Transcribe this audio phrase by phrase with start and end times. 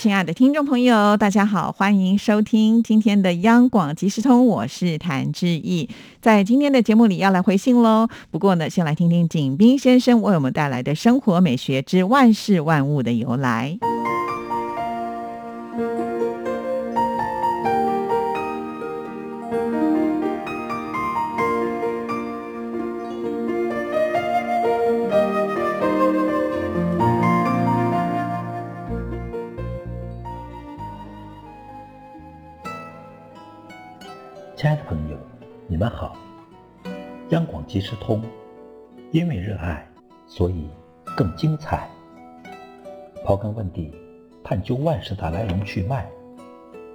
[0.00, 5.90] 亲爱的听众朋友，大家好，欢迎收听今天的央广即时通，我是谭志毅。
[6.22, 8.08] 在今天的节目里要来回信喽。
[8.30, 13.78] 不过呢，先来听听景斌先生为我们带来的生活美学之万事万物的由来。
[35.70, 36.16] 你们好！
[37.28, 38.20] 央广即时通，
[39.12, 39.88] 因为热爱，
[40.26, 40.68] 所以
[41.16, 41.88] 更精彩。
[43.24, 43.94] 刨根问底，
[44.42, 46.10] 探究万事的来龙去脉，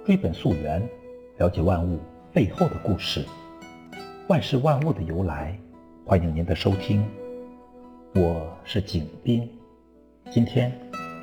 [0.04, 0.86] 追本溯源，
[1.38, 1.98] 了解万物
[2.34, 3.24] 背后的故事，
[4.28, 5.58] 万事万物的由来。
[6.04, 7.02] 欢迎您的收听，
[8.14, 9.50] 我是景斌。
[10.30, 10.70] 今天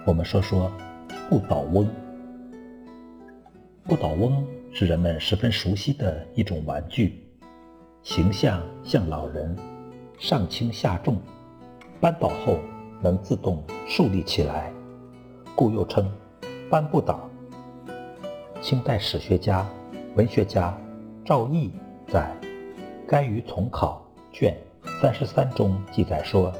[0.07, 0.71] 我们说说
[1.29, 1.87] 不倒翁。
[3.83, 4.43] 不倒翁。
[4.75, 7.22] 是人们十分熟悉的一种玩具，
[8.03, 9.55] 形象像老人，
[10.19, 11.15] 上轻下重，
[12.01, 12.59] 扳倒后
[13.01, 14.73] 能自动竖立起来，
[15.55, 16.11] 故又称
[16.69, 17.29] 扳不倒。
[18.61, 19.65] 清代史学家、
[20.15, 20.77] 文学家
[21.23, 21.71] 赵翼
[22.05, 22.35] 在
[23.07, 24.05] 《该于从考》
[24.37, 24.57] 卷
[25.01, 26.51] 三十三中记载说：“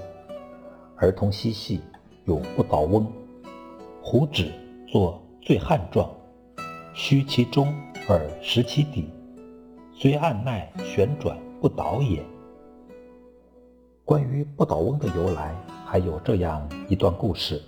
[0.95, 1.81] 儿童嬉戏
[2.23, 3.05] 有不倒翁，
[4.01, 4.49] 胡指
[4.87, 6.09] 作醉汉状，
[6.93, 7.67] 虚其中。”
[8.05, 9.09] 而实其底，
[10.03, 12.21] 虽按耐旋转不倒也。
[14.03, 17.61] 关于不倒翁的由来，还有这样一段故事：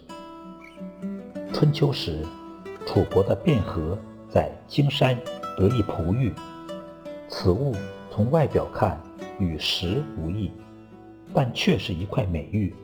[1.54, 2.26] 春秋时，
[2.86, 3.98] 楚国的卞和
[4.28, 5.18] 在荆山
[5.58, 6.34] 得一璞玉，
[7.30, 7.74] 此物
[8.12, 9.02] 从外表看
[9.40, 10.52] 与实无异，
[11.34, 12.76] 但却是一块美玉。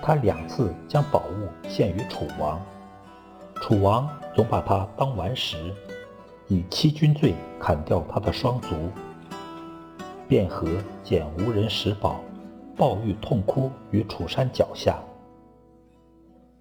[0.00, 2.64] 他两次将宝物献于楚王，
[3.56, 5.74] 楚王总把它当顽石。
[6.54, 8.76] 以欺君罪砍掉他的双足，
[10.28, 10.68] 卞和
[11.02, 12.20] 见无人拾宝，
[12.76, 15.02] 抱玉痛哭于楚山脚下。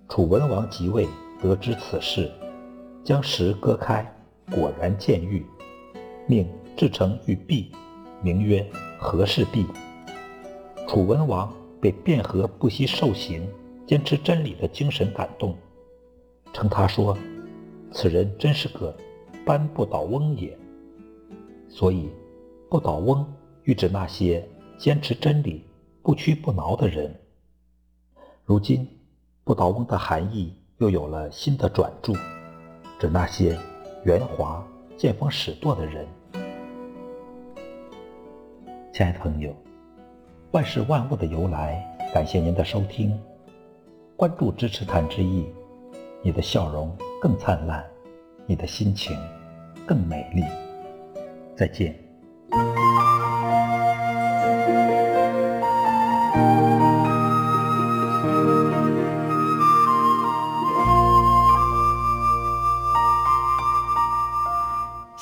[0.10, 1.08] 楚文王即位，
[1.40, 2.32] 得知此事，
[3.04, 4.04] 将石割开，
[4.52, 5.46] 果然见玉，
[6.26, 7.72] 命制成玉璧，
[8.24, 8.66] 名曰
[8.98, 9.68] 和氏璧。
[10.88, 13.48] 楚文王被卞和不惜受刑、
[13.86, 15.56] 坚持真理的精神感动，
[16.52, 17.16] 称他说
[17.94, 18.92] ：“此人真是个。”
[19.46, 20.58] 搬不倒翁也，
[21.68, 22.10] 所以
[22.70, 23.26] 不倒翁
[23.64, 25.66] 喻指那些坚持真理、
[26.02, 27.14] 不屈不挠的人。
[28.46, 28.88] 如今
[29.44, 32.14] 不倒翁的含义又有了新的转注，
[32.98, 33.58] 指那些
[34.06, 34.66] 圆滑、
[34.96, 36.08] 见风使舵的人。
[38.94, 39.54] 亲爱的朋友，
[40.52, 41.84] 万事万物的由来，
[42.14, 43.20] 感谢您的收听，
[44.16, 45.46] 关注支持谈之意，
[46.22, 47.93] 你的笑容更灿烂。
[48.46, 49.18] 你的心情
[49.86, 50.44] 更美丽。
[51.56, 51.94] 再见。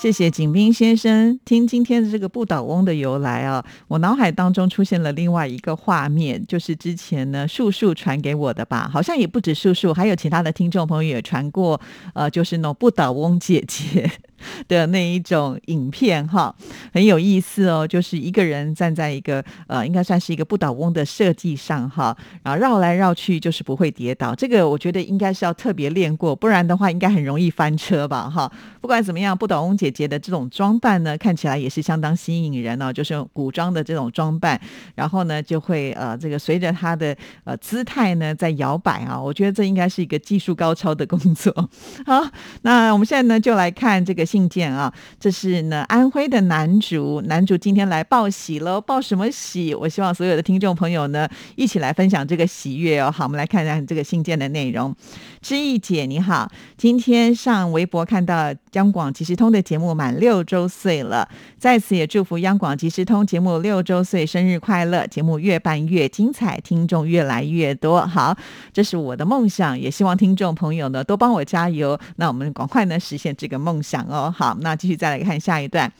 [0.01, 1.39] 谢谢景斌先生。
[1.45, 11.79] 听今天的这个不倒翁的由来啊，我脑海当中出现了另外一个画面，就是之前呢树树传给我的吧，好像也不止树树，还有其他的听众朋友也传过，
[12.15, 14.11] 呃，就是那种不倒翁姐姐。
[14.67, 16.53] 的那一种影片哈，
[16.93, 17.87] 很有意思哦。
[17.87, 24.33] 就是一个人站在一个呃，应该算是一个不倒翁的设计上哈，然后绕来绕去，就是不会跌倒。
[24.33, 28.51] 这个我觉得应该是要特别练过，不然的话应该很容易翻车吧哈。
[28.79, 34.59] 不管怎么样，不倒翁姐姐的这种装扮呢，看起来也是相当吸引人哦，就是古装的这种装扮，
[34.95, 39.21] 然后呢就会呃这个随着她的呃姿态呢在摇摆啊。
[39.21, 41.53] 我觉得这应该是一个技术高超的工作。
[42.05, 42.25] 好，
[42.61, 44.21] 那我们现在呢就来看这个。
[44.31, 49.75] 信件啊，这是呢安徽的男主，男主今天来报喜喽，报什么喜？
[49.75, 53.11] 我希望所有的听众朋友呢一起来分享这个喜悦哦。
[53.11, 54.95] 好，我们来看一下这个信件的内容。
[55.41, 61.27] 知意姐你好，今天上微博看到央广即时通的节目满六周岁了，
[61.57, 68.05] 在此也祝福央广即时通节目六周岁生日快乐，节目越办越精彩，听众越来越多。
[68.05, 68.37] 好，
[68.71, 71.99] 这是我的梦想，也希望听众朋友呢多帮我加油。
[72.17, 74.31] 那我们赶快呢实现这个梦想哦。
[74.35, 75.91] 好，那继续再来看下一段。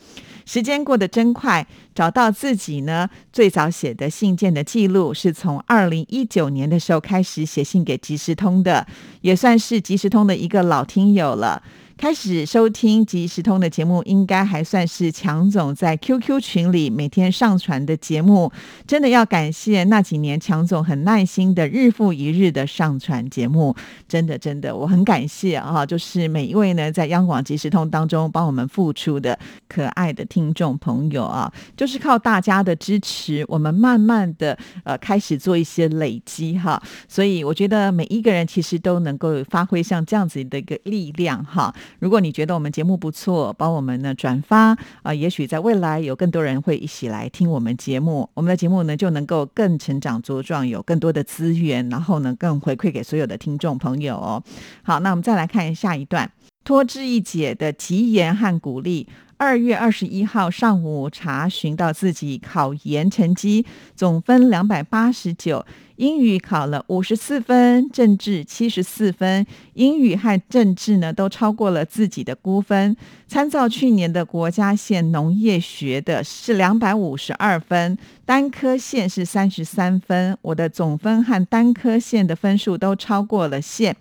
[0.44, 8.86] 时间过得真快，找到自己呢最早写的信件的记录，是从二零一九年的时候开始写信给即时通的，
[9.20, 11.62] 也算是即时通的一个老听友了。
[12.02, 18.50] 开始收听即时通的节目，应该还算是强总在 QQ 群里每天上传的节目。
[18.88, 23.72] 真的要感谢那几年强总很耐心的日复一日的上传节目，
[24.08, 25.86] 真的真的我很感谢啊！
[25.86, 29.38] 就是每一位呢在央广即时通当中帮我们付出的
[29.68, 36.82] 可爱的听众朋友啊，就是靠大家的支持，我们慢慢的呃开始做一些累积哈。
[37.06, 41.72] 所以我觉得每一个人其实都能够发挥像这样子的一个力量哈。
[41.98, 54.42] 如果你觉得我们节目不错，帮我们呢转发啊，也许在未来有更多人会一起来听我们节目，我们的节目呢就能够更成长茁壮，有更多的资源，然后呢更回馈给所有的听众朋友哦。
[54.82, 56.30] 好，那我们再来看下一段，
[56.64, 59.08] 脱之一姐的吉言和鼓励。
[59.42, 63.66] 二月二十一号上午查询到自己考研成绩，
[63.96, 65.66] 总分两百八十九。
[65.96, 69.44] 英语考了五十四分，政治七十四分，
[69.74, 72.96] 英语和政治呢都超过了自己的估分。
[73.26, 80.38] 参照去年的国家线农业学的是两百五十二分，单科线是三十三分。
[80.42, 83.96] 我的总分和单科线的分数都超过了线。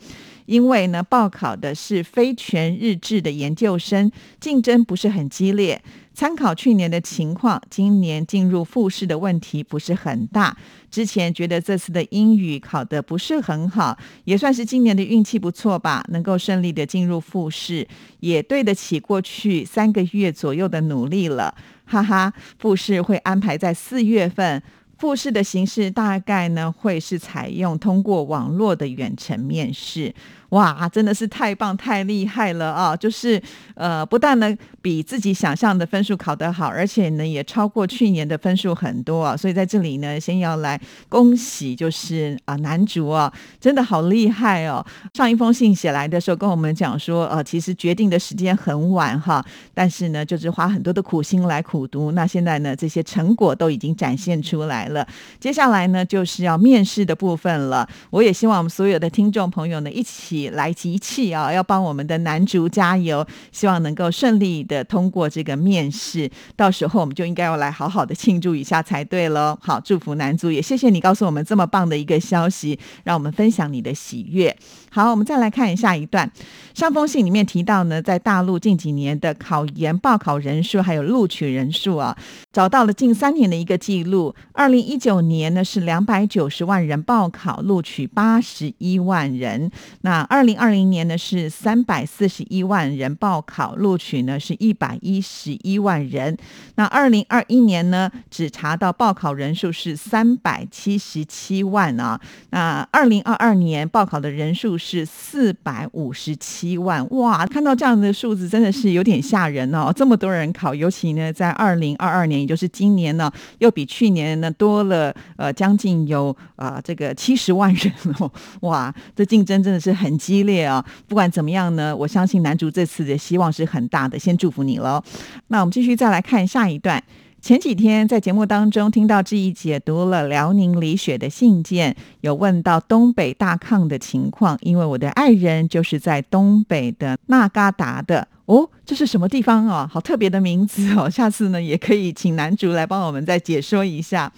[0.51, 4.12] 因为呢，报考的是非全日制的研究生，
[4.42, 5.81] 竞争不是很激烈。
[6.13, 10.57] 参考去年的情况，今年进入复试的问题不是很大。
[10.89, 17.88] 之前觉得这次的英语考得不是很好，也算是今年的运气不错吧，能够顺利的进入复试，
[18.19, 21.56] 也对得起过去三个月左右的努力了。
[21.86, 24.62] 哈哈，复试会安排在四月份，
[24.98, 30.13] 复试的形式大概呢会是采用通过网络的远程面试。
[30.51, 32.94] 哇，真的是太棒太厉害了啊！
[32.94, 33.42] 就是
[33.74, 39.38] 呃，不但呢比自己想象的分数考得好，而且呢也超过去年的分数很多啊。
[39.38, 40.77] 所以在这里呢，先要来
[41.07, 43.31] 恭喜，就是啊男主啊，
[43.62, 44.86] 真的好厉害哦！
[45.13, 49.42] 上一封信写来的时候，跟我们讲说，呃，其实决定的时间很晚哈，
[49.74, 52.12] 但是呢，就是花很多的苦心来苦读。
[52.12, 55.07] 那现在呢，这些成果都已经展现出来了。
[55.39, 57.88] 接下来呢，就是要面试的部分了。
[58.09, 60.41] 我也希望我们所有的听众朋友呢，一起。
[60.50, 61.52] 来集气啊！
[61.52, 66.30] 要帮我们的男主加油，希望能够顺利的通过这个面试。
[66.56, 69.58] 到时候我们就应该要来好好的庆祝一下才对喽。
[69.62, 74.56] 好，祝福男主，也谢谢你告诉我们这么棒的一个消息，让我们分享你的喜悦。
[74.90, 76.30] 好，我们再来看一下一段。
[76.74, 82.18] 上封信里面提到呢，在大陆近几年的考研报考人数还有录取人数啊，
[82.52, 84.34] 找到了近三年的一个记录。
[84.54, 89.72] 二零一九年呢是两百九十万人报考，录取八十一万人。
[90.02, 96.36] 那二零二零年呢是三百四十一万人报考，录取呢是一百一十一万人。
[96.75, 102.19] 那二零二一年呢只查到报考人数是三百七十七万啊。
[102.50, 104.72] 那二零二二年报考的人数。
[104.78, 107.45] 是四百五十七万哇！
[107.45, 109.92] 看到这样的数字，真的是有点吓人哦。
[109.94, 113.30] 这么多人考，尤其呢，在二零二二年，也就是今年呢，
[113.60, 118.31] 又比去年呢多了呃将近有啊这个七十万人哦。
[118.62, 120.86] 哇，这竞争真的是很激烈啊！
[121.08, 124.20] 不管怎么样呢，我相信男主这次的希望是很大的。
[124.20, 125.02] 先祝福你喽。
[125.48, 127.04] 那我们继续再来看下一段。
[127.42, 138.69] 前几天在节目当中听到志毅解读了辽宁李雪的信件，有问到东北大炕的情况，因为我的爱人就是在东北的那嘎达的哦。
[138.83, 139.89] 这是什么地方哦？
[139.89, 141.07] 好特别的名字哦！
[141.10, 144.29] 下次呢，也可以请男主来帮我们再解说一下。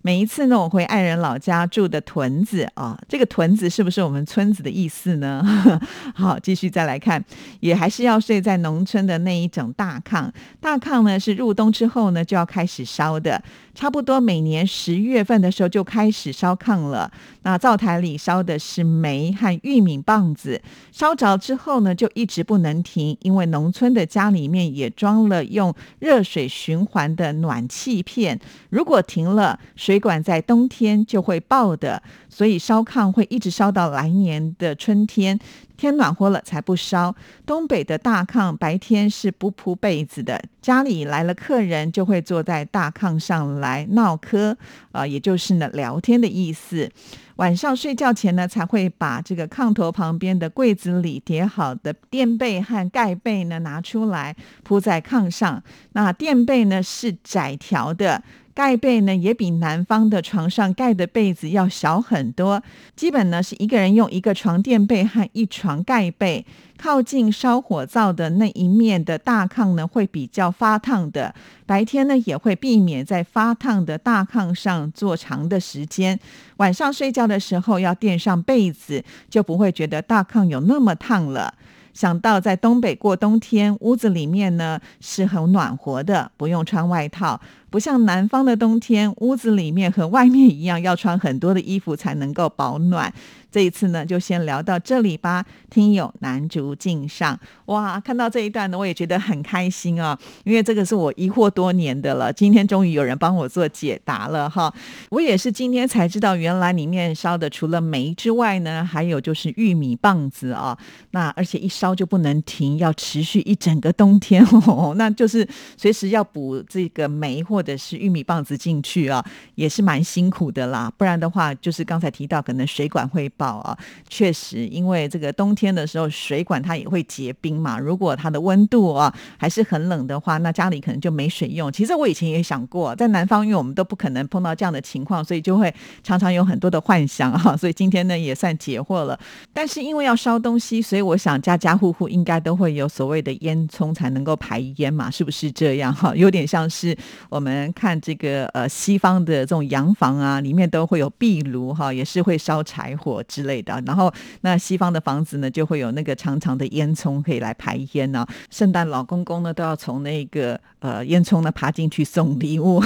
[0.00, 5.40] 每一次呢，我回爱人老家住的屯子啊，这个屯子是不是我们村子的意思呢？
[6.16, 7.24] 好，继续再来看，
[7.60, 10.28] 也还是要睡在农村的那一种大炕。
[10.60, 13.40] 大炕呢，是入冬之后呢就要开始烧的，
[13.74, 17.12] 差不多每年十月份的时候就开始烧炕了。
[17.42, 20.60] 那灶台里烧的是煤和玉米棒子，
[20.90, 23.92] 烧着之后呢，就一直不能停，因为农村。
[23.92, 35.38] 的家里面也装了用热水循环的暖气片，如果停了，水管在冬天就会爆的，所以烧炕会一直烧到来年的春天，
[35.82, 37.12] 天暖和了才不烧。
[37.44, 44.56] 东北的大炕白天是不铺被子的，家里来了客人就会坐在大炕上来闹嗑，
[44.92, 46.88] 啊，也就是呢聊天的意思。
[47.36, 55.60] 晚上睡觉前呢，才会把这个炕头旁边的柜子里叠好的垫被和盖被呢拿出来铺在炕上。
[55.94, 58.22] 那垫被呢是窄条的，
[58.54, 62.62] 盖被呢也比南方的床上盖的被子要小很多，
[62.94, 66.44] 基本呢是一个人用一个床垫被和一床盖被。
[66.78, 71.32] 靠近烧火灶的那一面的大炕呢，会比较发烫的。
[71.64, 76.18] 白天呢，也会避免在发烫的大炕上坐长的时间。
[76.56, 81.54] 晚上睡觉的时候要垫上被子，就不会觉得大炕有那么烫了。
[81.94, 87.40] 想到在东北过冬天，屋子里面呢是很暖和的，不用穿外套。
[87.72, 93.10] 不像南方的冬天，屋子里面和外面一样，要穿很多的衣服才能够保暖。
[93.50, 95.44] 这一次呢，就先聊到这里吧。
[95.68, 104.72] 听友南竹敬上，哇，看到这一段呢，我也觉得很开心啊，因为这个是我疑惑多年的了，今天终于有人帮我做解答了哈。
[105.10, 110.76] 我也是今天才知道，原来里面烧的除了煤之外呢，还有就是玉米棒子啊。
[111.10, 114.94] 那而且一烧就不能停，要持续一整个冬天哦。
[114.96, 120.92] 那就是随时要补这个煤或或者是玉米棒子进去啊，也是蛮辛苦的啦。
[120.98, 123.58] 不然的话，就是刚才提到可能水管会爆。
[123.58, 123.78] 啊，
[124.08, 127.78] 确实，因为这个冬天的时候，水管它也会结冰嘛。
[127.78, 131.70] 如果它的温度啊还是很冷的话，那家里可能就没水用。
[131.70, 137.54] 其实我以前也想过，在南方，因为我们都不可能碰到这样的情况，所以就会常常有很多的幻想哈。
[137.56, 139.16] 所以今天呢，也算解惑了。
[139.52, 146.12] 但是因为要烧东西，所以我想家家户户应该都会有所谓的烟囱才能够排烟嘛，是不是这样哈？
[146.16, 146.96] 有点像是
[147.28, 153.22] 我们看这个呃西方的这种洋房啊，里面都会有壁炉哈，也是会烧柴火。
[153.28, 158.26] 之类的，然后那西方的房子呢，就会有那个长长的烟囱可以来排烟呢。
[158.50, 162.82] 圣诞老公公呢，都要从那个呃烟囱呢爬进去送礼物。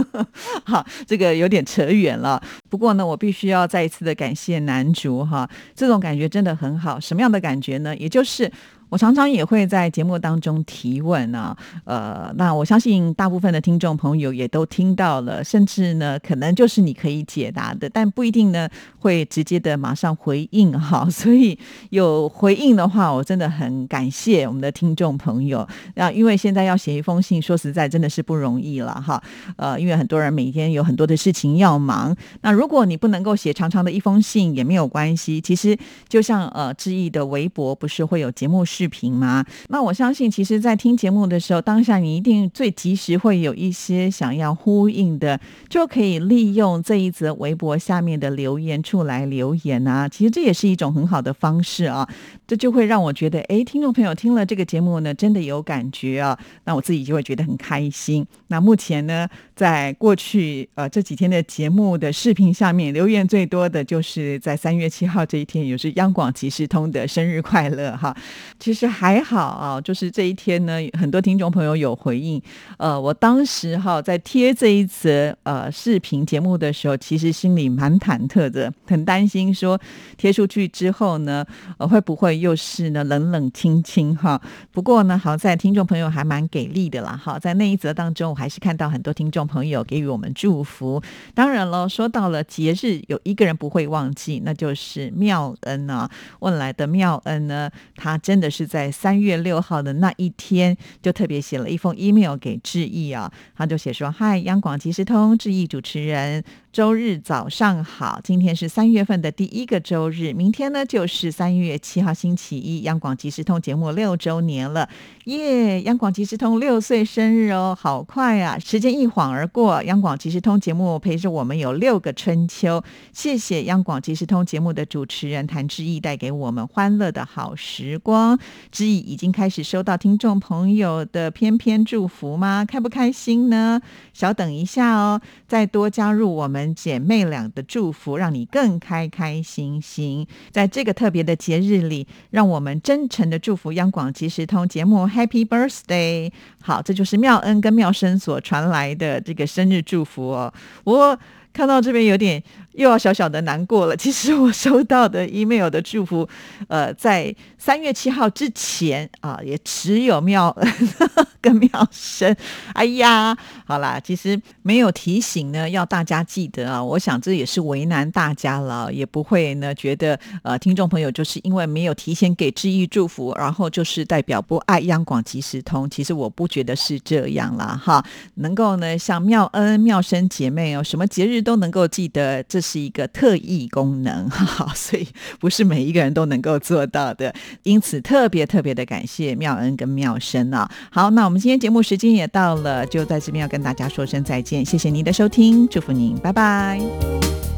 [0.66, 2.42] 好，这个有点扯远了。
[2.68, 7.00] 不过呢，我必须要再一次的感谢男主哈，这种感觉真的很好。
[7.00, 7.96] 什么样的感觉呢？
[7.96, 8.50] 也就是。
[8.90, 18.68] 我常常也会在节目当中提问啊，呃，那我相信大部分的听众朋友也都听到了，甚至呢，可能就是你可以解答的，但不一定呢
[18.98, 21.06] 会直接的马上回应哈。
[21.10, 21.58] 所以
[21.90, 25.68] 有回应的话，我真的很感谢我们的听众朋友。
[25.94, 29.22] 那因为现在要写一封信，说实在真的是不容易了哈。
[29.56, 32.16] 呃，因为很多人每天有很多的事情要忙。
[32.40, 35.76] 那如果你不能够写长长的一封信也没有关系，其实
[36.08, 38.64] 就像呃志毅的微博不是会有节目。
[38.78, 39.44] 视频吗？
[39.70, 50.08] 那我相信，其实，在听节目的时候，当下你一定最及时会有一些想要呼应的，就可以利用这一则微博下面的留言处来留言啊。
[50.08, 52.08] 其实这也是一种很好的方式啊。
[52.46, 56.38] 这就会让我觉得，哎，听众朋友听了这个节目呢，真的有感觉啊。
[56.64, 58.24] 那我自己就会觉得很开心。
[58.46, 68.16] 那目前呢，在过去呃这几天的节目的视频下面留言最多的就是在三月七号这一天，也是央广即时通的生日快乐哈。
[68.60, 72.40] 其实还好啊，就是这一天呢，很多听众朋友有回应。
[72.76, 79.76] 呃，我当时哈在贴这一则呃视频节目的时候，其实心里蛮忐忑的，很担心说
[80.16, 81.44] 贴出去之后呢，
[81.78, 84.40] 呃会不会又是呢冷冷清清哈？
[84.70, 87.20] 不过呢，好在听众朋友还蛮给力的啦。
[87.20, 91.02] 哈，在那一则当中，我还是看到很多听众朋友给予我们祝福。
[91.34, 96.08] 当然了，说到了节日，有一个人不会忘记，那就是妙恩啊。
[96.38, 98.68] 问来的妙恩呢，他真的是。
[98.68, 106.44] 在三月六号的那一天，就特别写了一封 email 给志毅啊，他就写说：“嗨，央广即时通，志毅主持人。”
[106.78, 114.88] 周日早上好，今天是三月份的第一个周日，明天呢就是三月七号星期一，央广即时通节目六周年了，
[115.24, 115.82] 耶！
[115.82, 122.80] 央广即时通六岁生日哦，好快啊，时间一晃而过，央广即时通节目陪着我们有六个春秋，
[123.12, 128.38] 谢谢央广即时通节目的主持人谭志毅带给我们欢乐的好时光。
[128.70, 132.64] 志毅已经开始收到听众朋友的偏偏祝福吗？
[132.64, 133.80] 开不开心呢？
[134.12, 136.67] 稍等一下哦，再多加入我们。
[136.74, 140.26] 姐妹俩的祝福，让你更开开心心。
[140.50, 146.30] 在这个特别的节日里，让我们真诚的祝福央广即时通节目 Happy Birthday！
[146.62, 150.52] 好，这就是妙恩跟妙生所传来的这个生日祝福哦。
[150.84, 151.18] 我
[151.52, 152.42] 看到这边有点。
[152.78, 153.96] 又要小小的难过了。
[153.98, 156.26] 其实我收到的 email 的祝福，
[156.68, 160.56] 呃，在三月七号之前啊，也只有妙
[161.42, 162.34] 跟妙生。
[162.74, 166.82] 哎呀，好啦，其实没有提醒呢，要大家记得啊。
[166.82, 175.90] 我想这也是为难大家了，也不会呢觉得呃，听众朋友就是因为没有提前给致意祝福，然后就是代表不爱央广即时通。
[175.90, 178.04] 其实我不觉得是这样啦，哈。
[178.34, 182.62] 能够呢像妙恩妙生姐妹哦，什么节日都能够记得，这。
[182.68, 185.08] 是一个特异功能， 哈，所以
[185.40, 187.34] 不是每一个人都能够做到的。
[187.62, 190.70] 因此，特别特别的感谢妙恩跟妙生啊。
[190.90, 197.57] 好，那我们今天节目时间也到了，就在这边要跟大家说声再见，谢谢您的收听，祝福您，拜拜。